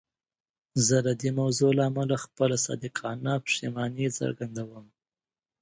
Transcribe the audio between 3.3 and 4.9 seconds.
پښیماني څرګندوم.